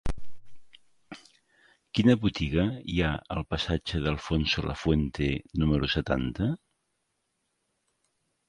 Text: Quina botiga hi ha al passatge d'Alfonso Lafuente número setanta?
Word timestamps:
Quina 1.99 2.15
botiga 2.23 2.65
hi 2.93 2.97
ha 3.03 3.11
al 3.35 3.43
passatge 3.55 4.01
d'Alfonso 4.07 4.65
Lafuente 4.71 5.31
número 5.65 5.91
setanta? 5.97 6.49